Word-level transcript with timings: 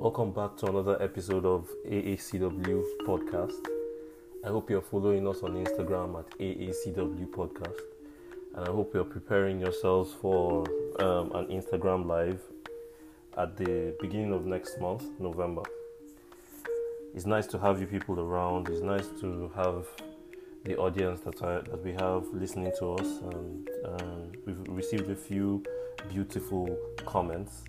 Welcome 0.00 0.32
back 0.32 0.56
to 0.56 0.66
another 0.66 0.96
episode 1.02 1.44
of 1.44 1.68
AACW 1.86 2.82
Podcast. 3.06 3.66
I 4.42 4.48
hope 4.48 4.70
you're 4.70 4.80
following 4.80 5.28
us 5.28 5.42
on 5.42 5.62
Instagram 5.62 6.18
at 6.18 6.30
AACW 6.38 7.26
Podcast, 7.26 7.80
and 8.56 8.66
I 8.66 8.70
hope 8.70 8.94
you're 8.94 9.04
preparing 9.04 9.60
yourselves 9.60 10.14
for 10.14 10.64
um, 11.00 11.32
an 11.34 11.48
Instagram 11.48 12.06
live 12.06 12.40
at 13.36 13.58
the 13.58 13.94
beginning 14.00 14.32
of 14.32 14.46
next 14.46 14.80
month, 14.80 15.04
November. 15.18 15.64
It's 17.14 17.26
nice 17.26 17.46
to 17.48 17.58
have 17.58 17.78
you 17.78 17.86
people 17.86 18.18
around. 18.18 18.70
It's 18.70 18.80
nice 18.80 19.08
to 19.20 19.52
have 19.54 19.86
the 20.64 20.78
audience 20.78 21.20
that 21.26 21.42
I, 21.42 21.56
that 21.56 21.84
we 21.84 21.92
have 21.92 22.24
listening 22.32 22.72
to 22.78 22.94
us, 22.94 23.18
and 23.34 23.68
um, 23.84 24.32
we've 24.46 24.66
received 24.66 25.10
a 25.10 25.14
few 25.14 25.62
beautiful 26.08 26.74
comments 27.04 27.64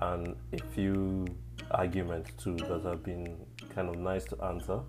and 0.00 0.34
a 0.54 0.58
few 0.74 1.26
arguments 1.70 2.30
too 2.42 2.56
that 2.56 2.82
have 2.84 3.02
been 3.02 3.36
kind 3.74 3.88
of 3.88 3.96
nice 3.96 4.24
to 4.26 4.42
answer. 4.44 4.80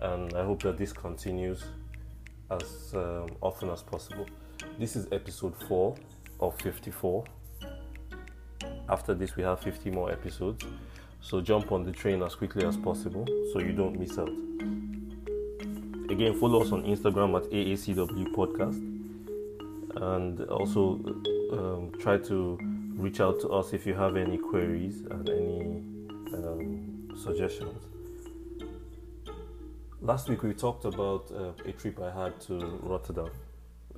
And 0.00 0.34
I 0.34 0.44
hope 0.44 0.62
that 0.62 0.76
this 0.76 0.92
continues 0.92 1.64
as 2.50 2.92
um, 2.94 3.28
often 3.40 3.70
as 3.70 3.82
possible. 3.82 4.26
This 4.78 4.96
is 4.96 5.06
episode 5.12 5.54
4 5.68 5.94
of 6.40 6.60
54. 6.60 7.24
After 8.88 9.14
this, 9.14 9.36
we 9.36 9.42
have 9.42 9.60
50 9.60 9.90
more 9.90 10.10
episodes. 10.10 10.64
So 11.20 11.40
jump 11.40 11.70
on 11.70 11.84
the 11.84 11.92
train 11.92 12.22
as 12.22 12.34
quickly 12.34 12.66
as 12.66 12.76
possible 12.76 13.24
so 13.52 13.60
you 13.60 13.72
don't 13.72 13.98
miss 13.98 14.18
out. 14.18 14.28
Again, 16.10 16.38
follow 16.38 16.62
us 16.62 16.72
on 16.72 16.82
Instagram 16.82 17.36
at 17.36 17.50
AACW 17.50 18.34
Podcast 18.34 18.92
and 19.96 20.40
also 20.42 20.98
um, 21.52 21.92
try 21.98 22.18
to 22.18 22.58
reach 22.96 23.20
out 23.20 23.40
to 23.40 23.48
us 23.48 23.72
if 23.72 23.86
you 23.86 23.94
have 23.94 24.16
any 24.16 24.38
queries 24.38 25.00
and 25.10 25.28
any 25.28 25.64
um, 26.34 27.08
suggestions. 27.16 27.84
Last 30.00 30.28
week 30.28 30.42
we 30.42 30.52
talked 30.52 30.84
about 30.84 31.30
uh, 31.30 31.52
a 31.64 31.72
trip 31.72 32.00
I 32.00 32.10
had 32.10 32.40
to 32.42 32.58
Rotterdam. 32.82 33.30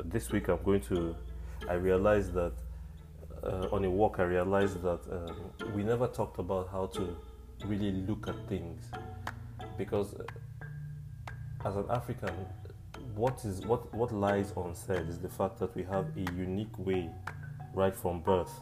This 0.04 0.30
week 0.30 0.48
I'm 0.48 0.62
going 0.62 0.80
to. 0.82 1.16
I 1.68 1.74
realized 1.74 2.34
that 2.34 2.52
uh, 3.42 3.68
on 3.72 3.84
a 3.84 3.90
walk 3.90 4.16
I 4.18 4.24
realized 4.24 4.82
that 4.82 5.00
um, 5.10 5.72
we 5.74 5.82
never 5.82 6.06
talked 6.06 6.38
about 6.38 6.68
how 6.70 6.86
to 6.86 7.16
really 7.64 7.92
look 7.92 8.28
at 8.28 8.36
things 8.48 8.84
because 9.78 10.14
uh, 10.14 10.24
as 11.64 11.76
an 11.76 11.86
African, 11.88 12.34
what 13.14 13.44
is 13.44 13.62
what 13.62 13.92
what 13.94 14.12
lies 14.12 14.52
unsaid 14.56 15.08
is 15.08 15.18
the 15.18 15.28
fact 15.28 15.58
that 15.58 15.74
we 15.74 15.82
have 15.84 16.06
a 16.16 16.32
unique 16.32 16.78
way 16.78 17.10
right 17.74 17.96
from 17.96 18.20
birth 18.20 18.60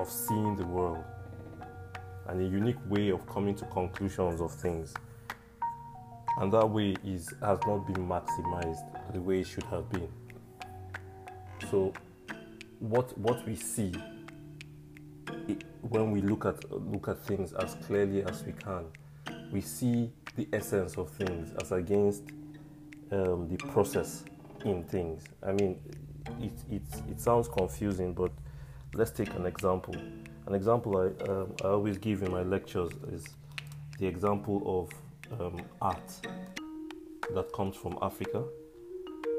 of 0.00 0.08
seeing 0.10 0.56
the 0.56 0.66
world 0.66 1.04
and 2.28 2.40
a 2.40 2.44
unique 2.44 2.78
way 2.88 3.10
of 3.10 3.26
coming 3.26 3.54
to 3.56 3.64
conclusions 3.66 4.40
of 4.40 4.52
things. 4.52 4.94
And 6.38 6.52
that 6.52 6.66
way 6.66 6.96
is 7.04 7.32
has 7.42 7.58
not 7.66 7.86
been 7.86 8.08
maximized 8.08 9.12
the 9.12 9.20
way 9.20 9.40
it 9.40 9.46
should 9.46 9.64
have 9.64 9.88
been. 9.90 10.08
So 11.70 11.92
what 12.78 13.16
what 13.18 13.46
we 13.46 13.54
see 13.54 13.92
it, 15.48 15.64
when 15.82 16.10
we 16.10 16.20
look 16.20 16.46
at 16.46 16.70
look 16.70 17.08
at 17.08 17.18
things 17.24 17.52
as 17.52 17.74
clearly 17.86 18.22
as 18.24 18.44
we 18.44 18.52
can, 18.52 18.86
we 19.52 19.60
see 19.60 20.10
the 20.36 20.48
essence 20.52 20.96
of 20.96 21.10
things 21.10 21.52
as 21.60 21.72
against 21.72 22.22
um, 23.10 23.48
the 23.48 23.56
process 23.68 24.24
in 24.64 24.84
things. 24.84 25.24
I 25.42 25.52
mean, 25.52 25.78
it, 26.40 26.52
it, 26.70 26.82
it 27.10 27.20
sounds 27.20 27.48
confusing, 27.48 28.14
but 28.14 28.30
let's 28.94 29.10
take 29.10 29.34
an 29.34 29.46
example. 29.46 29.94
An 30.46 30.54
example 30.54 30.98
I, 30.98 31.24
um, 31.30 31.54
I 31.64 31.68
always 31.68 31.98
give 31.98 32.22
in 32.22 32.30
my 32.30 32.42
lectures 32.42 32.90
is 33.10 33.26
the 33.98 34.06
example 34.06 34.90
of 35.30 35.40
um, 35.40 35.60
art 35.80 36.12
that 37.34 37.52
comes 37.52 37.76
from 37.76 37.98
Africa 38.02 38.44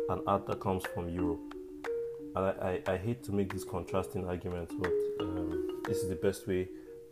and 0.10 0.22
art 0.26 0.48
that 0.48 0.60
comes 0.60 0.84
from 0.94 1.10
Europe. 1.10 1.54
And 2.36 2.46
I, 2.46 2.82
I, 2.88 2.94
I 2.94 2.98
hate 2.98 3.24
to 3.26 3.32
make 3.32 3.54
these 3.54 3.64
contrasting 3.64 4.28
arguments, 4.28 4.74
but 4.80 4.92
um, 5.20 5.82
this 5.86 5.98
is 5.98 6.10
the 6.10 6.16
best 6.16 6.48
way 6.48 6.68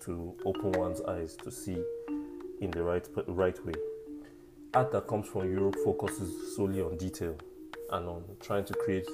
to 0.06 0.34
open 0.46 0.72
one's 0.72 1.02
eyes 1.02 1.36
to 1.44 1.52
see 1.52 1.78
in 2.60 2.72
the 2.72 2.82
right, 2.82 3.08
right 3.28 3.66
way. 3.66 3.74
Art 4.74 4.92
that 4.94 5.08
comes 5.08 5.28
from 5.28 5.52
Europe 5.52 5.76
focuses 5.84 6.56
solely 6.56 6.82
on 6.82 6.98
detail 6.98 7.36
and 7.92 8.08
on 8.08 8.24
trying 8.40 8.66
to 8.66 8.74
create 8.74 9.08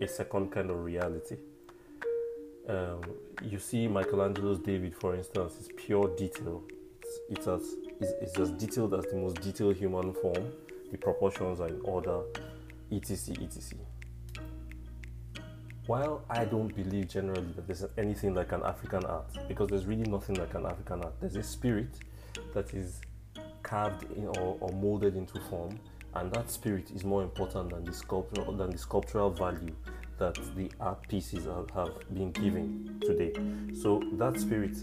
a 0.00 0.06
second 0.06 0.52
kind 0.52 0.70
of 0.70 0.84
reality 0.84 1.36
um, 2.70 3.00
you 3.42 3.58
see 3.58 3.88
Michelangelo's 3.88 4.60
David, 4.60 4.94
for 4.94 5.14
instance, 5.14 5.58
is 5.60 5.68
pure 5.76 6.08
detail. 6.16 6.62
It's, 7.02 7.18
it's, 7.30 7.46
as, 7.48 7.74
it's, 8.00 8.12
it's 8.22 8.38
as 8.38 8.50
detailed 8.52 8.94
as 8.94 9.04
the 9.06 9.16
most 9.16 9.40
detailed 9.40 9.76
human 9.76 10.14
form. 10.14 10.52
The 10.92 10.98
proportions 10.98 11.60
are 11.60 11.68
in 11.68 11.80
order, 11.82 12.20
etc. 12.92 13.44
etc. 13.44 13.78
While 15.86 16.22
I 16.30 16.44
don't 16.44 16.74
believe 16.74 17.08
generally 17.08 17.52
that 17.56 17.66
there's 17.66 17.84
anything 17.98 18.34
like 18.34 18.52
an 18.52 18.62
African 18.62 19.04
art, 19.04 19.26
because 19.48 19.68
there's 19.68 19.86
really 19.86 20.08
nothing 20.08 20.36
like 20.36 20.54
an 20.54 20.66
African 20.66 21.02
art. 21.02 21.14
There's 21.20 21.36
a 21.36 21.42
spirit 21.42 21.90
that 22.54 22.72
is 22.74 23.00
carved 23.62 24.04
or, 24.16 24.56
or 24.60 24.70
molded 24.72 25.16
into 25.16 25.40
form, 25.48 25.78
and 26.14 26.32
that 26.32 26.50
spirit 26.50 26.90
is 26.94 27.04
more 27.04 27.22
important 27.22 27.70
than 27.70 27.84
the 27.84 27.92
sculptural 27.92 28.52
than 28.52 28.70
the 28.70 28.78
sculptural 28.78 29.30
value 29.30 29.74
that 30.20 30.38
the 30.54 30.70
art 30.78 31.08
pieces 31.08 31.46
have 31.74 31.90
been 32.14 32.30
given 32.30 33.00
today. 33.00 33.32
So 33.74 34.02
that 34.12 34.38
spirit, 34.38 34.76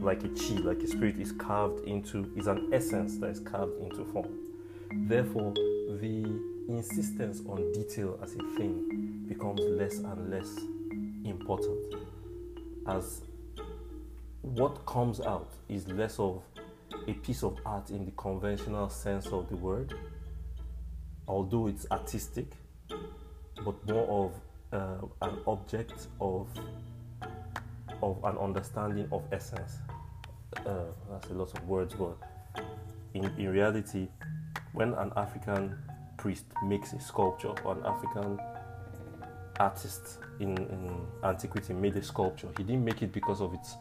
like 0.00 0.22
a 0.22 0.28
chi, 0.28 0.60
like 0.62 0.82
a 0.82 0.86
spirit, 0.86 1.18
is 1.18 1.32
carved 1.32 1.88
into, 1.88 2.30
is 2.36 2.46
an 2.46 2.68
essence 2.72 3.16
that 3.18 3.30
is 3.30 3.40
carved 3.40 3.80
into 3.80 4.04
form. 4.04 4.28
Therefore, 5.08 5.54
the 5.54 6.40
insistence 6.68 7.42
on 7.48 7.72
detail 7.72 8.18
as 8.22 8.34
a 8.34 8.56
thing 8.56 9.24
becomes 9.26 9.60
less 9.60 9.96
and 9.98 10.30
less 10.30 10.54
important 11.24 11.94
as 12.86 13.22
what 14.42 14.84
comes 14.86 15.20
out 15.20 15.50
is 15.68 15.88
less 15.88 16.18
of 16.18 16.42
a 17.08 17.14
piece 17.14 17.42
of 17.42 17.56
art 17.64 17.90
in 17.90 18.04
the 18.04 18.12
conventional 18.12 18.88
sense 18.88 19.26
of 19.28 19.48
the 19.48 19.56
word, 19.56 19.94
although 21.26 21.66
it's 21.66 21.86
artistic, 21.90 22.52
but 23.64 23.88
more 23.88 24.26
of 24.26 24.32
uh, 24.76 25.06
an 25.22 25.38
object 25.46 26.08
of 26.20 26.48
of 28.02 28.22
an 28.24 28.36
understanding 28.36 29.08
of 29.10 29.22
essence. 29.32 29.78
Uh, 30.66 30.84
that's 31.10 31.30
a 31.30 31.34
lot 31.34 31.52
of 31.56 31.66
words, 31.66 31.94
but 31.94 32.16
in, 33.14 33.24
in 33.38 33.48
reality, 33.48 34.08
when 34.72 34.92
an 34.94 35.12
African 35.16 35.76
priest 36.18 36.44
makes 36.62 36.92
a 36.92 37.00
sculpture 37.00 37.54
or 37.64 37.76
an 37.76 37.86
African 37.86 38.38
artist 39.58 40.18
in, 40.40 40.58
in 40.58 41.06
antiquity 41.24 41.72
made 41.72 41.96
a 41.96 42.02
sculpture, 42.02 42.48
he 42.58 42.62
didn't 42.62 42.84
make 42.84 43.00
it 43.02 43.12
because 43.12 43.40
of 43.40 43.54
its 43.54 43.76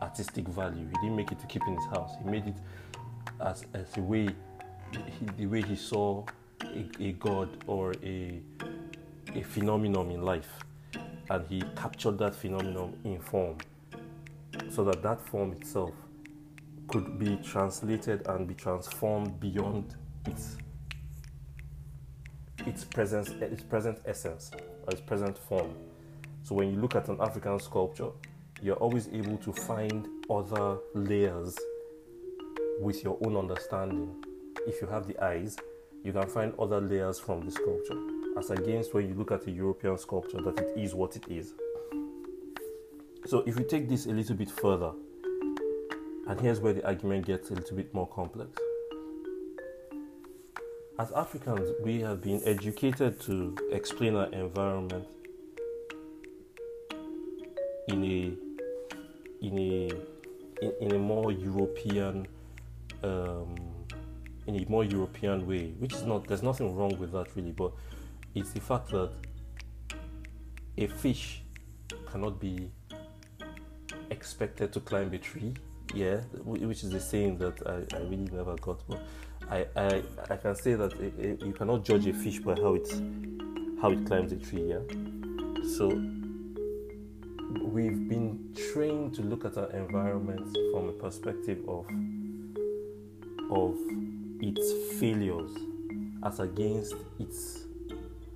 artistic 0.00 0.48
value. 0.48 0.86
He 0.86 0.94
didn't 1.02 1.16
make 1.16 1.30
it 1.30 1.38
to 1.40 1.46
keep 1.46 1.62
in 1.66 1.74
his 1.74 1.86
house. 1.86 2.12
He 2.22 2.30
made 2.30 2.46
it 2.46 2.56
as, 3.40 3.64
as 3.74 3.96
a 3.98 4.00
way, 4.00 4.28
he, 4.92 5.26
the 5.36 5.46
way 5.46 5.60
he 5.60 5.76
saw 5.76 6.24
a, 6.64 6.88
a 7.00 7.12
god 7.12 7.48
or 7.66 7.92
a 8.02 8.40
a 9.38 9.42
phenomenon 9.42 10.10
in 10.10 10.22
life 10.22 10.64
and 11.30 11.46
he 11.48 11.62
captured 11.76 12.18
that 12.18 12.34
phenomenon 12.34 12.98
in 13.04 13.20
form 13.20 13.56
so 14.68 14.82
that 14.82 15.00
that 15.02 15.20
form 15.20 15.52
itself 15.52 15.92
could 16.88 17.18
be 17.18 17.36
translated 17.36 18.26
and 18.26 18.48
be 18.48 18.54
transformed 18.54 19.38
beyond 19.38 19.94
its 20.26 20.56
its 22.66 22.82
presence 22.84 23.28
its 23.28 23.62
present 23.62 23.98
essence 24.04 24.50
or 24.84 24.92
its 24.92 25.00
present 25.00 25.38
form. 25.38 25.72
So 26.42 26.56
when 26.56 26.72
you 26.72 26.80
look 26.80 26.96
at 26.96 27.08
an 27.08 27.18
african 27.20 27.60
sculpture 27.60 28.10
you're 28.60 28.76
always 28.76 29.08
able 29.08 29.36
to 29.36 29.52
find 29.52 30.08
other 30.28 30.78
layers 30.94 31.56
with 32.80 33.04
your 33.04 33.16
own 33.24 33.36
understanding. 33.36 34.24
If 34.66 34.82
you 34.82 34.88
have 34.88 35.06
the 35.06 35.16
eyes 35.22 35.56
you 36.02 36.12
can 36.12 36.26
find 36.28 36.52
other 36.58 36.80
layers 36.80 37.20
from 37.20 37.42
the 37.42 37.52
sculpture 37.52 38.17
as 38.38 38.50
against 38.50 38.94
when 38.94 39.08
you 39.08 39.14
look 39.14 39.32
at 39.32 39.46
a 39.46 39.50
European 39.50 39.98
sculpture 39.98 40.40
that 40.40 40.58
it 40.58 40.72
is 40.76 40.94
what 40.94 41.16
it 41.16 41.24
is. 41.28 41.54
So 43.26 43.42
if 43.46 43.56
we 43.56 43.64
take 43.64 43.88
this 43.88 44.06
a 44.06 44.10
little 44.10 44.36
bit 44.36 44.50
further, 44.50 44.92
and 46.28 46.40
here's 46.40 46.60
where 46.60 46.72
the 46.72 46.86
argument 46.86 47.26
gets 47.26 47.50
a 47.50 47.54
little 47.54 47.76
bit 47.76 47.92
more 47.92 48.06
complex. 48.06 48.50
As 50.98 51.10
Africans, 51.12 51.70
we 51.82 52.00
have 52.00 52.20
been 52.20 52.42
educated 52.44 53.20
to 53.20 53.56
explain 53.72 54.14
our 54.16 54.26
environment 54.26 55.06
in 57.88 58.04
a 58.04 59.44
in 59.44 59.58
a 59.58 59.90
in, 60.60 60.72
in 60.80 60.92
a 60.94 60.98
more 60.98 61.32
European 61.32 62.26
um, 63.02 63.54
in 64.46 64.56
a 64.56 64.68
more 64.68 64.84
European 64.84 65.46
way, 65.46 65.72
which 65.78 65.92
is 65.92 66.02
not 66.02 66.26
there's 66.26 66.42
nothing 66.42 66.74
wrong 66.76 66.98
with 66.98 67.12
that 67.12 67.28
really, 67.36 67.52
but 67.52 67.72
it's 68.38 68.52
the 68.52 68.60
fact 68.60 68.90
that 68.90 69.10
a 70.76 70.86
fish 70.86 71.42
cannot 72.10 72.40
be 72.40 72.70
expected 74.10 74.72
to 74.72 74.80
climb 74.80 75.12
a 75.12 75.18
tree 75.18 75.54
yeah, 75.94 76.20
which 76.44 76.84
is 76.84 76.92
a 76.92 77.00
saying 77.00 77.38
that 77.38 77.66
I, 77.66 77.96
I 77.96 78.00
really 78.00 78.28
never 78.30 78.56
got. 78.56 78.86
But 78.86 79.02
I, 79.50 79.66
I, 79.76 80.02
I 80.30 80.36
can 80.36 80.54
say 80.54 80.74
that 80.74 80.92
it, 80.94 81.14
it, 81.18 81.42
you 81.42 81.52
cannot 81.52 81.84
judge 81.84 82.06
a 82.06 82.12
fish 82.12 82.38
by 82.40 82.54
how 82.54 82.74
it 82.74 82.88
how 83.80 83.90
it 83.90 84.04
climbs 84.06 84.32
a 84.32 84.36
tree. 84.36 84.68
Yeah, 84.68 84.80
so 85.76 85.88
we've 87.62 88.08
been 88.08 88.54
trained 88.72 89.14
to 89.14 89.22
look 89.22 89.44
at 89.44 89.56
our 89.56 89.70
environment 89.70 90.56
from 90.72 90.88
a 90.88 90.92
perspective 90.92 91.58
of 91.68 91.86
of 93.50 93.76
its 94.40 94.98
failures 94.98 95.50
as 96.22 96.40
against 96.40 96.94
its 97.18 97.64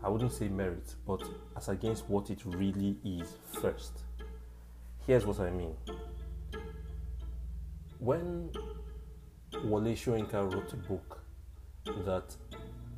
I 0.04 0.08
wouldn't 0.08 0.32
say 0.32 0.49
merit, 0.49 0.94
but 1.06 1.22
as 1.56 1.69
against 1.69 2.08
what 2.08 2.31
it 2.31 2.40
really 2.44 2.96
is 3.04 3.37
first. 3.60 4.00
Here's 5.06 5.25
what 5.26 5.40
I 5.40 5.50
mean. 5.50 5.75
When 7.99 8.50
Wole 9.64 9.94
Soyinka 9.94 10.52
wrote 10.52 10.72
a 10.72 10.76
book 10.76 11.20
that 12.04 12.34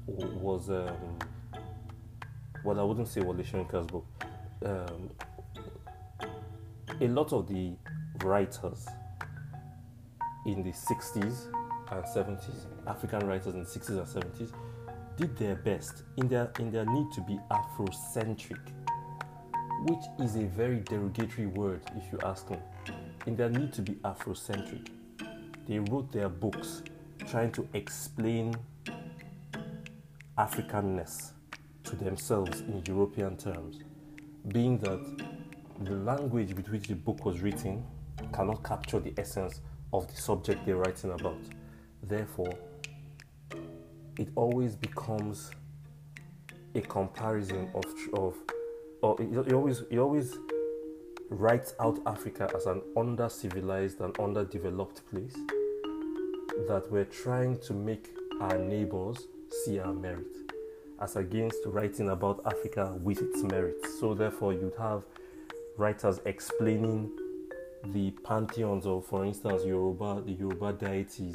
was, 0.06 0.71
um, 0.71 1.19
well, 2.65 2.81
I 2.81 2.83
wouldn't 2.83 3.09
say 3.09 3.21
Wole 3.21 3.35
Soyinka's 3.35 3.87
book. 3.87 4.06
Um, 4.65 5.11
a 7.01 7.09
lot 7.09 7.33
of 7.33 7.49
the 7.49 7.75
writers 8.23 8.87
in 10.47 10.62
the 10.62 10.71
60s 10.71 11.53
and 11.91 12.05
70s, 12.05 12.67
African 12.87 13.27
writers 13.27 13.55
in 13.55 13.65
the 13.65 13.69
60s 13.69 13.89
and 13.89 14.06
70s, 14.06 14.53
did 15.17 15.37
their 15.37 15.55
best 15.55 16.03
in 16.17 16.29
their 16.29 16.51
in 16.59 16.71
their 16.71 16.85
need 16.87 17.13
to 17.13 17.21
be 17.21 17.39
Afrocentric, 17.51 18.61
which 19.87 20.05
is 20.21 20.37
a 20.37 20.45
very 20.45 20.81
derogatory 20.81 21.47
word 21.47 21.81
if 21.97 22.13
you 22.13 22.19
ask 22.25 22.51
me. 22.51 22.59
In 23.27 23.37
their 23.37 23.49
need 23.49 23.73
to 23.75 23.83
be 23.83 23.93
Afrocentric, 24.05 24.89
they 25.67 25.79
wrote 25.79 26.13
their 26.13 26.29
books 26.29 26.83
trying 27.27 27.53
to 27.53 27.67
explain 27.75 28.55
Africanness 30.37 31.31
to 31.85 31.97
themselves 31.97 32.61
in 32.61 32.83
European 32.87 33.37
terms, 33.37 33.79
being 34.49 34.79
that 34.79 35.01
the 35.81 35.93
language 35.93 36.55
with 36.55 36.69
which 36.69 36.89
the 36.89 36.95
book 36.95 37.25
was 37.25 37.41
written 37.41 37.85
cannot 38.33 38.63
capture 38.65 38.99
the 38.99 39.13
essence 39.17 39.61
of 39.93 40.09
the 40.09 40.21
subject 40.21 40.67
they're 40.67 40.77
writing 40.77 41.13
about. 41.13 41.39
Therefore, 42.03 42.53
it 44.19 44.29
always 44.37 44.77
becomes 44.77 45.51
a 46.75 46.81
comparison 46.81 47.71
of 47.75 47.85
of 48.15 48.35
or 49.03 49.21
it, 49.21 49.33
it 49.49 49.53
always 49.53 49.83
it 49.91 49.99
always 49.99 50.37
writes 51.31 51.75
out 51.81 51.99
Africa 52.07 52.51
as 52.55 52.67
an 52.67 52.83
under 52.97 53.29
civilized 53.29 54.01
and 54.01 54.19
underdeveloped 54.19 55.03
place 55.11 55.35
that 56.69 56.87
we're 56.91 57.05
trying 57.07 57.59
to 57.61 57.73
make 57.73 58.11
our 58.41 58.59
neighbors 58.59 59.27
see 59.65 59.79
our 59.79 59.93
merit 59.93 60.27
as 61.01 61.17
against 61.17 61.59
writing 61.67 62.11
about 62.11 62.41
Africa 62.47 62.95
with 63.03 63.21
its 63.21 63.43
merits. 63.43 63.99
So 63.99 64.15
therefore 64.15 64.53
you'd 64.53 64.75
have 64.79 65.05
writers 65.77 66.21
explaining 66.25 67.11
the 67.93 68.11
pantheons 68.25 68.87
of 68.87 69.05
for 69.07 69.25
instance 69.25 69.63
Yoruba 69.65 70.23
the 70.25 70.33
Yoruba 70.33 70.73
deities 70.73 71.35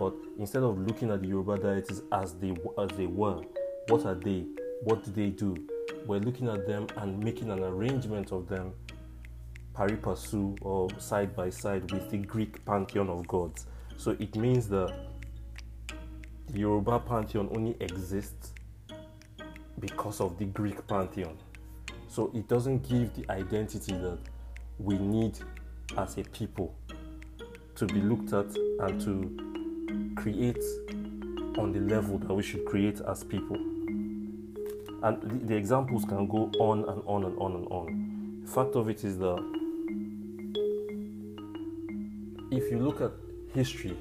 but 0.00 0.14
instead 0.38 0.62
of 0.62 0.78
looking 0.78 1.10
at 1.10 1.20
the 1.20 1.28
Yoruba 1.28 1.58
deities 1.58 2.00
as 2.10 2.32
they 2.32 2.56
as 2.78 2.88
they 2.96 3.04
were, 3.06 3.42
what 3.88 4.06
are 4.06 4.14
they? 4.14 4.46
What 4.82 5.04
do 5.04 5.10
they 5.12 5.28
do? 5.28 5.54
We're 6.06 6.20
looking 6.20 6.48
at 6.48 6.66
them 6.66 6.86
and 6.96 7.22
making 7.22 7.50
an 7.50 7.62
arrangement 7.62 8.32
of 8.32 8.48
them 8.48 8.72
pari 9.74 9.96
passu 9.96 10.56
or 10.62 10.88
side 10.98 11.36
by 11.36 11.50
side 11.50 11.92
with 11.92 12.10
the 12.10 12.16
Greek 12.16 12.64
pantheon 12.64 13.10
of 13.10 13.28
gods. 13.28 13.66
So 13.98 14.12
it 14.18 14.34
means 14.36 14.68
that 14.70 14.90
the 16.48 16.60
Yoruba 16.60 17.00
pantheon 17.00 17.50
only 17.54 17.76
exists 17.80 18.54
because 19.80 20.22
of 20.22 20.38
the 20.38 20.46
Greek 20.46 20.86
pantheon. 20.88 21.36
So 22.08 22.30
it 22.34 22.48
doesn't 22.48 22.88
give 22.88 23.12
the 23.14 23.30
identity 23.30 23.92
that 23.92 24.18
we 24.78 24.96
need 24.96 25.38
as 25.98 26.16
a 26.16 26.22
people 26.24 26.74
to 27.74 27.84
be 27.84 28.00
looked 28.00 28.32
at 28.32 28.46
and 28.80 28.98
to 29.02 29.50
create 30.16 30.62
on 31.58 31.72
the 31.72 31.80
level 31.80 32.18
that 32.18 32.32
we 32.32 32.42
should 32.42 32.64
create 32.64 33.00
as 33.08 33.24
people. 33.24 33.56
And 35.02 35.22
the, 35.22 35.46
the 35.46 35.56
examples 35.56 36.04
can 36.04 36.26
go 36.26 36.50
on 36.58 36.84
and 36.88 37.02
on 37.06 37.24
and 37.24 37.38
on 37.38 37.52
and 37.54 37.66
on. 37.68 38.42
The 38.44 38.50
fact 38.50 38.76
of 38.76 38.88
it 38.88 39.04
is 39.04 39.18
that 39.18 39.42
if 42.50 42.70
you 42.70 42.78
look 42.78 43.00
at 43.00 43.12
history, 43.54 43.96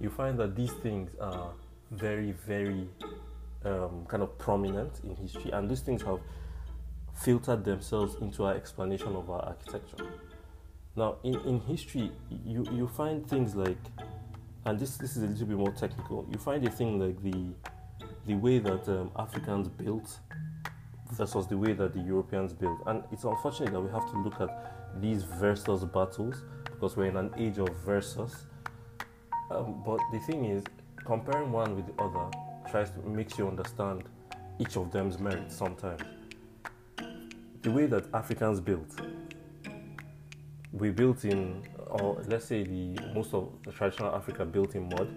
you 0.00 0.10
find 0.10 0.38
that 0.38 0.56
these 0.56 0.72
things 0.72 1.10
are 1.20 1.50
very, 1.90 2.32
very 2.46 2.88
um, 3.64 4.04
kind 4.08 4.22
of 4.22 4.36
prominent 4.38 5.00
in 5.04 5.14
history, 5.16 5.50
and 5.52 5.68
these 5.68 5.80
things 5.80 6.02
have 6.02 6.20
filtered 7.14 7.64
themselves 7.64 8.16
into 8.20 8.44
our 8.44 8.54
explanation 8.54 9.14
of 9.14 9.30
our 9.30 9.42
architecture. 9.44 10.04
Now, 10.96 11.16
in, 11.22 11.38
in 11.46 11.60
history, 11.60 12.10
you, 12.44 12.66
you 12.72 12.88
find 12.88 13.26
things 13.26 13.54
like 13.54 13.78
and 14.64 14.78
this 14.78 14.96
this 14.96 15.16
is 15.16 15.22
a 15.22 15.26
little 15.26 15.46
bit 15.46 15.56
more 15.56 15.72
technical. 15.72 16.26
You 16.30 16.38
find 16.38 16.66
a 16.66 16.70
thing 16.70 16.98
like 16.98 17.22
the 17.22 17.52
the 18.26 18.34
way 18.34 18.58
that 18.58 18.88
um, 18.88 19.10
Africans 19.16 19.68
built 19.68 20.18
versus 21.12 21.46
the 21.46 21.58
way 21.58 21.72
that 21.72 21.92
the 21.92 22.00
Europeans 22.00 22.52
built, 22.52 22.80
and 22.86 23.02
it's 23.12 23.24
unfortunate 23.24 23.72
that 23.72 23.80
we 23.80 23.90
have 23.90 24.10
to 24.10 24.18
look 24.18 24.40
at 24.40 25.00
these 25.00 25.24
versus 25.24 25.84
battles 25.84 26.42
because 26.64 26.96
we're 26.96 27.06
in 27.06 27.16
an 27.16 27.32
age 27.36 27.58
of 27.58 27.68
versus. 27.84 28.46
Um, 29.50 29.82
but 29.84 29.98
the 30.12 30.18
thing 30.20 30.46
is, 30.46 30.64
comparing 31.04 31.52
one 31.52 31.76
with 31.76 31.86
the 31.86 32.02
other 32.02 32.30
tries 32.70 32.90
to 32.90 33.00
makes 33.00 33.36
you 33.38 33.48
understand 33.48 34.04
each 34.58 34.76
of 34.76 34.90
them's 34.92 35.18
merits 35.18 35.56
sometimes. 35.56 36.02
The 37.62 37.70
way 37.70 37.86
that 37.86 38.06
Africans 38.14 38.60
built, 38.60 39.00
we 40.72 40.90
built 40.90 41.24
in 41.24 41.62
or 41.92 42.22
let's 42.26 42.46
say 42.46 42.62
the 42.62 42.96
most 43.14 43.34
of 43.34 43.50
the 43.64 43.72
traditional 43.72 44.14
Africa 44.14 44.44
built 44.44 44.74
in 44.74 44.88
mud 44.88 45.08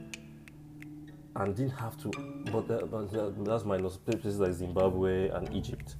and 1.37 1.55
didn't 1.55 1.71
have 1.71 1.97
to, 1.97 2.11
but, 2.51 2.67
that, 2.67 2.89
but 2.89 3.13
uh, 3.17 3.31
that's 3.39 3.65
minus 3.65 3.97
places 3.97 4.39
like 4.39 4.53
Zimbabwe 4.53 5.29
and 5.29 5.53
Egypt. 5.53 5.95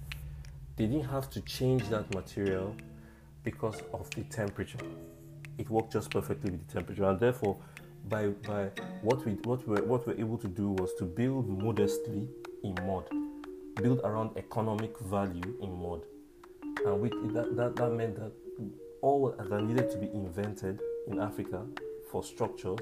They 0.78 0.88
didn't 0.88 1.10
have 1.10 1.30
to 1.32 1.42
change 1.42 1.88
that 1.90 2.14
material 2.14 2.76
because 3.44 3.82
of 3.94 4.10
the 4.12 4.24
temperature. 4.24 4.80
It 5.58 5.70
worked 5.70 5.94
just 5.94 6.10
perfectly 6.10 6.52
with 6.52 6.68
the 6.68 6.74
temperature, 6.74 7.06
and 7.06 7.20
therefore, 7.20 7.58
by 8.10 8.28
by 8.28 8.70
what 9.02 9.26
we 9.26 9.34
what 9.44 9.66
we 9.68 9.80
what 9.82 10.06
we're 10.06 10.20
able 10.20 10.38
to 10.40 10.48
do 10.48 10.72
was 10.72 10.94
to 10.96 11.06
build 11.06 11.48
modestly 11.48 12.28
in 12.64 12.76
mud, 12.86 13.10
build 13.82 14.02
around 14.04 14.32
economic 14.38 15.00
value 15.00 15.56
in 15.62 15.82
mud, 15.82 16.02
and 16.86 17.00
we, 17.00 17.10
that, 17.34 17.56
that 17.56 17.76
that 17.78 17.92
meant 17.92 18.18
that 18.18 18.34
all 19.02 19.34
that 19.38 19.64
needed 19.64 19.90
to 19.92 19.98
be 19.98 20.08
invented 20.08 20.80
in 21.08 21.20
Africa 21.20 21.66
for 22.12 22.24
structures 22.24 22.80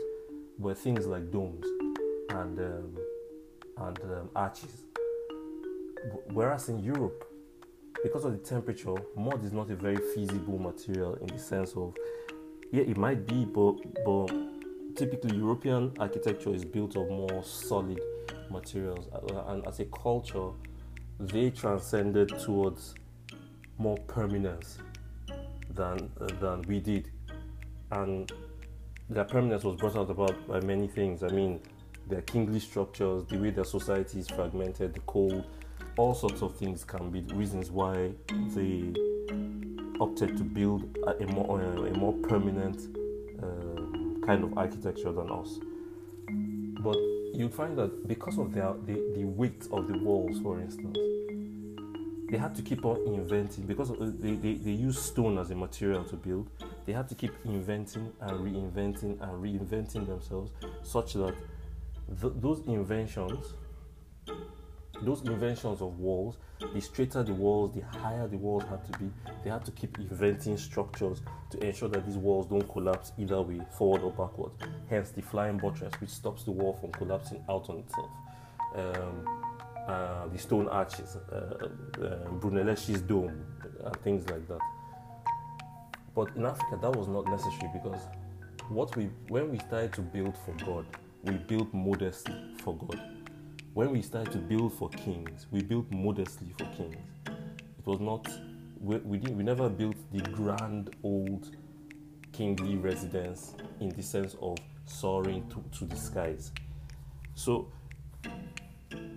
were 0.58 0.74
things 0.74 1.05
like 1.05 1.32
domes 1.32 1.65
and 2.29 2.60
um, 2.60 2.98
and 3.77 4.00
um, 4.03 4.29
arches. 4.36 4.84
Whereas 6.32 6.70
in 6.70 6.79
Europe, 6.84 7.25
because 8.03 8.25
of 8.25 8.34
the 8.34 8.38
temperature, 8.38 8.96
mud 9.15 9.43
is 9.43 9.53
not 9.53 9.70
a 9.70 9.75
very 9.75 9.98
feasible 10.13 10.60
material 10.60 11.15
in 11.15 11.27
the 11.27 11.39
sense 11.39 11.74
of 11.75 11.96
yeah, 12.72 12.84
it 12.84 12.98
might 12.98 13.25
be, 13.27 13.46
but 13.46 13.74
but 14.03 14.32
typically 14.96 15.38
European 15.38 15.91
architecture 16.00 16.53
is 16.53 16.65
built 16.65 16.96
of 16.96 17.08
more 17.10 17.43
solid 17.43 18.00
materials, 18.50 19.08
and 19.48 19.65
as 19.67 19.79
a 19.79 19.86
culture, 19.86 20.50
they 21.20 21.50
transcended 21.50 22.29
towards 22.39 22.96
more 23.77 23.98
permanence 24.08 24.77
than 25.75 26.12
uh, 26.20 26.27
than 26.39 26.62
we 26.63 26.80
did, 26.80 27.10
and 27.92 28.32
their 29.10 29.25
permanence 29.25 29.63
was 29.63 29.75
brought 29.75 29.96
out 29.96 30.10
about 30.10 30.48
by 30.48 30.60
many 30.62 30.88
things. 30.88 31.24
I 31.24 31.27
mean, 31.30 31.60
their 32.08 32.22
kingly 32.22 32.60
structures, 32.60 33.25
the 33.25 33.38
way 33.38 33.50
their 33.50 33.63
society 33.63 34.20
is 34.20 34.27
fragmented, 34.27 34.94
the 34.94 35.00
cold, 35.01 35.46
all 35.98 36.13
sorts 36.13 36.42
of 36.42 36.56
things 36.56 36.84
can 36.84 37.10
be 37.10 37.22
reasons 37.34 37.72
why 37.72 38.12
they 38.56 38.94
opted 40.00 40.38
to 40.38 40.44
build 40.44 40.98
a, 41.08 41.25
more 41.27 41.62
uh, 41.62 41.84
a 41.84 41.94
more 41.98 42.13
permanent 42.13 42.98
uh, 43.42 44.25
kind 44.25 44.44
of 44.44 44.58
architecture 44.58 45.12
than 45.12 45.32
us. 45.32 45.60
But 46.82 46.98
you'd 47.34 47.53
find 47.53 47.77
that 47.77 48.08
because 48.08 48.38
of 48.38 48.53
their 48.53 48.74
the, 48.86 48.94
the 49.15 49.25
weight 49.25 49.68
of 49.72 49.88
the 49.88 49.98
walls, 50.00 50.39
for 50.39 50.60
instance, 50.60 50.98
they 52.34 52.40
had 52.40 52.56
to 52.56 52.63
keep 52.63 52.84
on 52.84 52.98
inventing 53.06 53.68
because 53.68 53.92
they, 54.20 54.32
they, 54.32 54.56
they 54.56 54.72
use 54.72 55.00
stone 55.00 55.38
as 55.38 55.52
a 55.52 55.56
material 55.56 56.04
to 56.04 56.16
build. 56.16 56.50
They 56.84 56.92
had 56.92 57.08
to 57.10 57.13
keep 57.13 57.32
inventing 57.46 58.12
and 58.22 58.40
reinventing 58.40 59.22
and 59.22 59.34
reinventing 59.44 60.08
themselves 60.08 60.52
such 60.82 61.13
that 61.13 61.36
th- 62.20 62.34
those 62.38 62.66
inventions 62.66 63.54
those 65.04 65.22
inventions 65.22 65.82
of 65.82 66.00
walls, 66.00 66.38
the 66.74 66.82
straighter 66.82 67.22
the 67.22 67.34
walls, 67.34 67.75
the 67.75 67.82
higher 68.00 68.28
the 68.28 68.38
walls 68.38 68.63
had 68.63 68.84
to 68.92 68.98
be. 68.98 69.12
They 69.44 69.52
had 69.52 69.63
to 69.66 69.72
keep 69.72 70.00
inventing 70.00 70.58
structures 70.58 71.22
to 71.52 71.60
ensure 71.60 71.90
that 71.90 72.04
these 72.08 72.18
walls 72.18 72.48
don't 72.48 72.68
collapse 72.68 73.12
either 73.20 73.42
way, 73.42 73.62
forward 73.78 74.02
or 74.02 74.12
backward. 74.12 74.54
Hence, 74.90 75.12
the 75.12 75.22
flying 75.22 75.60
buttress, 75.60 75.94
which 76.02 76.10
stops 76.10 76.46
the 76.46 76.52
wall 76.52 76.74
from 76.74 76.92
collapsing 76.94 77.44
out 77.48 77.70
on 77.70 77.80
itself. 77.80 78.10
Um, 78.75 79.43
uh, 79.88 80.28
the 80.28 80.38
stone 80.38 80.68
arches, 80.68 81.18
uh, 81.32 81.36
uh, 81.36 82.30
Brunelleschi's 82.40 83.02
dome, 83.02 83.46
and 83.84 83.96
things 83.98 84.30
like 84.30 84.48
that. 84.48 84.60
But 86.16 86.30
in 86.36 86.46
Africa, 86.46 86.80
that 86.82 86.96
was 86.96 87.08
not 87.08 87.25
necessary 87.28 87.70
because 87.74 88.02
what 88.70 88.96
we 88.96 89.06
when 89.28 89.52
we 89.52 89.60
started 89.60 89.94
to 89.94 90.02
build 90.02 90.36
for 90.46 90.54
God, 90.66 90.86
we 91.24 91.34
built 91.34 91.74
modestly 91.74 92.36
for 92.63 92.75
God. 92.75 93.00
When 93.74 93.92
we 93.92 94.02
started 94.02 94.32
to 94.34 94.38
build 94.38 94.74
for 94.74 94.90
kings, 94.90 95.48
we 95.52 95.63
built 95.63 95.90
modestly 95.92 96.54
for 96.58 96.66
kings. 96.75 96.96
It 97.28 97.86
was 97.86 98.00
not 98.00 98.28
we, 98.80 98.98
we 98.98 99.18
didn't 99.18 99.38
we 99.38 99.44
never 99.44 99.70
built 99.70 99.96
the 100.12 100.22
grand 100.32 100.96
old 101.04 101.56
kingly 102.32 102.75
residence 102.75 103.56
in 103.80 103.90
the 103.90 104.04
sense 104.04 104.36
of 104.42 104.58
soaring 104.86 105.50
to, 105.50 105.63
to 105.80 105.86
the 105.86 105.96
skies. 105.96 106.52
So 107.36 107.72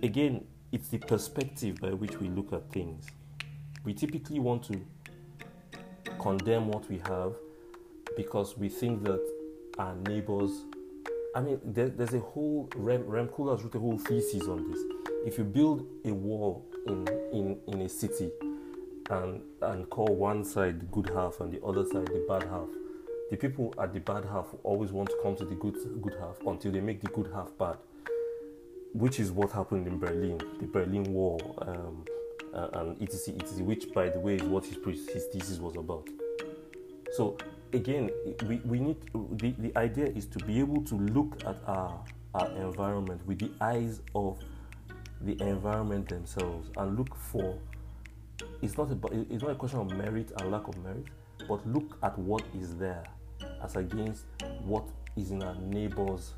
again, 0.01 0.45
it's 0.71 0.89
the 0.89 0.97
perspective 0.97 1.79
by 1.81 1.89
which 1.89 2.19
we 2.19 2.29
look 2.29 2.53
at 2.53 2.69
things. 2.71 3.05
We 3.83 3.93
typically 3.93 4.39
want 4.39 4.63
to 4.63 4.81
condemn 6.19 6.67
what 6.67 6.89
we 6.89 6.97
have 6.99 7.35
because 8.15 8.57
we 8.57 8.69
think 8.69 9.03
that 9.03 9.21
our 9.77 9.95
neighbors. 9.95 10.51
I 11.35 11.41
mean, 11.41 11.59
there, 11.63 11.89
there's 11.89 12.13
a 12.13 12.19
whole 12.19 12.69
Rem, 12.75 13.05
Rem 13.05 13.27
Koolhaas 13.27 13.63
wrote 13.63 13.75
a 13.75 13.79
whole 13.79 13.97
thesis 13.97 14.47
on 14.47 14.69
this. 14.69 14.79
If 15.25 15.37
you 15.37 15.43
build 15.43 15.85
a 16.05 16.13
wall 16.13 16.65
in 16.87 17.07
in 17.31 17.59
in 17.67 17.81
a 17.81 17.89
city 17.89 18.31
and 19.09 19.41
and 19.61 19.89
call 19.89 20.07
one 20.07 20.43
side 20.43 20.79
the 20.79 20.85
good 20.85 21.09
half 21.09 21.39
and 21.41 21.51
the 21.51 21.63
other 21.63 21.85
side 21.85 22.07
the 22.07 22.25
bad 22.27 22.43
half, 22.43 22.67
the 23.29 23.37
people 23.37 23.73
at 23.79 23.93
the 23.93 23.99
bad 23.99 24.25
half 24.25 24.47
always 24.63 24.91
want 24.91 25.09
to 25.09 25.15
come 25.21 25.35
to 25.35 25.45
the 25.45 25.55
good 25.55 25.75
good 26.01 26.15
half 26.19 26.37
until 26.45 26.71
they 26.71 26.81
make 26.81 27.01
the 27.01 27.09
good 27.09 27.29
half 27.33 27.55
bad, 27.57 27.77
which 28.93 29.19
is 29.19 29.31
what 29.31 29.51
happened 29.51 29.87
in 29.87 29.99
Berlin, 29.99 30.39
the 30.59 30.67
Berlin 30.67 31.03
Wall, 31.03 31.55
um, 31.61 32.05
uh, 32.53 32.79
and 32.79 33.01
etc 33.01 33.35
etc, 33.39 33.63
which 33.63 33.91
by 33.93 34.09
the 34.09 34.19
way 34.19 34.35
is 34.35 34.43
what 34.43 34.65
his 34.65 34.77
his 34.85 35.25
thesis 35.25 35.59
was 35.59 35.75
about. 35.75 36.07
So 37.13 37.37
again, 37.73 38.09
we, 38.47 38.57
we 38.65 38.79
need 38.79 38.97
the, 39.13 39.53
the 39.57 39.77
idea 39.77 40.05
is 40.05 40.25
to 40.27 40.39
be 40.39 40.59
able 40.59 40.83
to 40.83 40.95
look 40.95 41.37
at 41.45 41.57
our 41.67 42.03
our 42.33 42.49
environment 42.57 43.25
with 43.25 43.39
the 43.39 43.51
eyes 43.61 44.01
of 44.13 44.37
the 45.21 45.41
environment 45.41 46.07
themselves 46.09 46.69
and 46.77 46.97
look 46.97 47.15
for 47.15 47.57
it's 48.61 48.77
not 48.77 48.91
about 48.91 49.13
it's 49.13 49.43
not 49.43 49.51
a 49.51 49.55
question 49.55 49.79
of 49.79 49.91
merit 49.91 50.31
and 50.39 50.51
lack 50.51 50.67
of 50.67 50.77
merit, 50.83 51.05
but 51.47 51.65
look 51.67 51.97
at 52.03 52.17
what 52.17 52.43
is 52.59 52.75
there 52.75 53.03
as 53.63 53.75
against 53.75 54.25
what 54.63 54.83
is 55.15 55.31
in 55.31 55.41
our 55.43 55.55
neighbors 55.55 56.33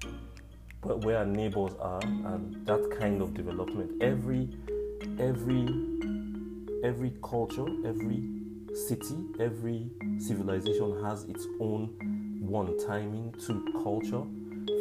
but 0.82 1.04
where 1.04 1.18
our 1.18 1.26
neighbors 1.26 1.74
are 1.80 2.02
and 2.04 2.66
that 2.66 2.96
kind 3.00 3.22
of 3.22 3.34
development. 3.34 4.02
Every 4.02 4.50
every 5.20 5.68
every 6.84 7.14
culture, 7.22 7.66
every 7.86 8.30
city, 8.74 9.26
every 9.40 9.90
civilization 10.18 11.04
has 11.04 11.24
its 11.26 11.46
own 11.60 11.96
one 12.40 12.78
timing, 12.88 13.34
two 13.46 13.66
culture, 13.84 14.24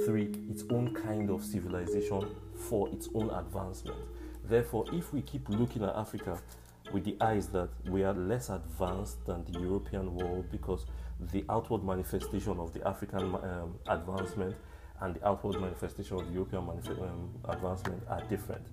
three 0.06 0.30
its 0.50 0.64
own 0.70 0.94
kind 0.94 1.30
of 1.30 1.44
civilization 1.44 2.34
for 2.54 2.88
its 2.90 3.08
own 3.14 3.30
advancement. 3.30 3.98
Therefore, 4.44 4.84
if 4.92 5.12
we 5.12 5.22
keep 5.22 5.48
looking 5.48 5.82
at 5.82 5.94
Africa 5.94 6.40
with 6.92 7.04
the 7.04 7.16
eyes 7.20 7.48
that 7.48 7.68
we 7.86 8.02
are 8.02 8.14
less 8.14 8.48
advanced 8.48 9.24
than 9.26 9.44
the 9.44 9.60
European 9.60 10.14
world 10.14 10.46
because 10.50 10.86
the 11.32 11.44
outward 11.50 11.84
manifestation 11.84 12.58
of 12.58 12.72
the 12.72 12.86
African 12.86 13.34
um, 13.34 13.74
advancement 13.88 14.56
and 15.00 15.14
the 15.14 15.26
outward 15.26 15.60
manifestation 15.60 16.18
of 16.18 16.26
the 16.26 16.32
European 16.32 16.62
um, 16.62 17.30
advancement 17.48 18.02
are 18.08 18.22
different. 18.22 18.66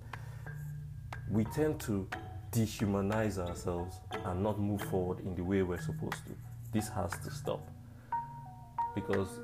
We 1.30 1.44
tend 1.46 1.80
to 1.82 2.08
dehumanize 2.52 3.38
ourselves 3.38 4.00
and 4.12 4.42
not 4.42 4.60
move 4.60 4.82
forward 4.82 5.20
in 5.20 5.36
the 5.36 5.44
way 5.44 5.62
we're 5.62 5.82
supposed 5.82 6.26
to. 6.28 6.36
This 6.72 6.88
has 6.90 7.12
to 7.24 7.32
stop. 7.32 7.70
Because 8.94 9.40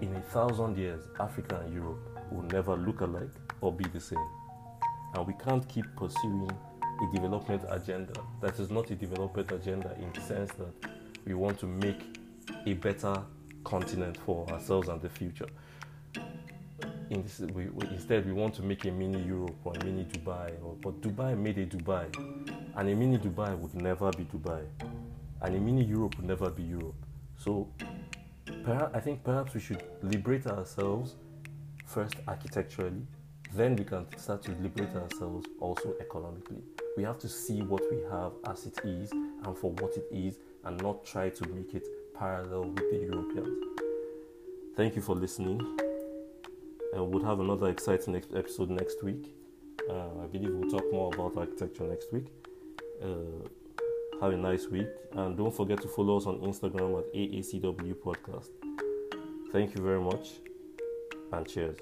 in 0.00 0.14
a 0.16 0.20
thousand 0.20 0.76
years, 0.78 1.04
Africa 1.20 1.60
and 1.64 1.74
Europe 1.74 2.00
will 2.30 2.42
never 2.44 2.76
look 2.76 3.00
alike 3.02 3.30
or 3.60 3.72
be 3.72 3.84
the 3.84 4.00
same. 4.00 4.26
And 5.14 5.26
we 5.26 5.34
can't 5.34 5.66
keep 5.68 5.84
pursuing 5.96 6.50
a 6.50 7.14
development 7.14 7.62
agenda 7.68 8.14
that 8.40 8.58
is 8.58 8.70
not 8.70 8.90
a 8.90 8.94
development 8.94 9.52
agenda 9.52 9.94
in 10.00 10.12
the 10.12 10.20
sense 10.20 10.52
that 10.52 10.90
we 11.26 11.34
want 11.34 11.58
to 11.60 11.66
make 11.66 12.00
a 12.66 12.74
better 12.74 13.22
continent 13.64 14.16
for 14.16 14.48
ourselves 14.50 14.88
and 14.88 15.00
the 15.00 15.08
future 15.08 15.48
in 17.12 17.22
this, 17.22 17.40
we, 17.40 17.66
we, 17.66 17.86
instead 17.88 18.26
we 18.26 18.32
want 18.32 18.54
to 18.54 18.62
make 18.62 18.84
a 18.84 18.90
mini 18.90 19.22
Europe 19.22 19.56
or 19.64 19.74
a 19.74 19.84
mini 19.84 20.04
Dubai. 20.04 20.50
Or, 20.62 20.74
but 20.80 21.00
Dubai 21.00 21.36
made 21.36 21.58
a 21.58 21.66
Dubai, 21.66 22.06
and 22.76 22.88
a 22.88 22.94
mini 22.94 23.18
Dubai 23.18 23.56
would 23.58 23.74
never 23.74 24.10
be 24.12 24.24
Dubai, 24.24 24.62
and 25.42 25.56
a 25.56 25.60
mini 25.60 25.84
Europe 25.84 26.16
would 26.16 26.26
never 26.26 26.50
be 26.50 26.62
Europe. 26.62 26.94
So, 27.38 27.68
I 28.66 29.00
think 29.00 29.24
perhaps 29.24 29.54
we 29.54 29.60
should 29.60 29.82
liberate 30.02 30.46
ourselves 30.46 31.16
first 31.84 32.14
architecturally, 32.28 33.06
then 33.54 33.76
we 33.76 33.84
can 33.84 34.06
start 34.16 34.42
to 34.42 34.52
liberate 34.62 34.94
ourselves 34.96 35.46
also 35.60 35.94
economically. 36.00 36.62
We 36.96 37.02
have 37.02 37.18
to 37.18 37.28
see 37.28 37.60
what 37.62 37.82
we 37.90 37.98
have 38.10 38.32
as 38.46 38.66
it 38.66 38.78
is 38.84 39.12
and 39.12 39.56
for 39.58 39.72
what 39.72 39.96
it 39.96 40.06
is, 40.10 40.38
and 40.64 40.80
not 40.80 41.04
try 41.04 41.28
to 41.28 41.48
make 41.48 41.74
it 41.74 41.86
parallel 42.22 42.70
with 42.70 42.88
the 42.90 42.98
Europeans. 42.98 43.64
Thank 44.76 44.94
you 44.94 45.02
for 45.02 45.16
listening 45.16 45.60
and 46.92 47.10
we'll 47.10 47.24
have 47.24 47.40
another 47.40 47.68
exciting 47.68 48.14
episode 48.14 48.70
next 48.70 49.02
week. 49.02 49.34
Uh, 49.90 50.22
I 50.22 50.26
believe 50.30 50.54
we'll 50.54 50.70
talk 50.70 50.84
more 50.92 51.12
about 51.12 51.36
architecture 51.36 51.82
next 51.82 52.12
week. 52.12 52.26
Uh, 53.02 53.48
have 54.20 54.32
a 54.34 54.36
nice 54.36 54.68
week, 54.68 54.86
and 55.14 55.36
don't 55.36 55.52
forget 55.52 55.82
to 55.82 55.88
follow 55.88 56.16
us 56.16 56.26
on 56.26 56.38
Instagram 56.42 56.96
at 57.00 57.12
AACW 57.12 57.94
Podcast. 57.94 58.50
Thank 59.50 59.74
you 59.74 59.82
very 59.82 60.00
much, 60.00 60.28
and 61.32 61.48
cheers. 61.48 61.78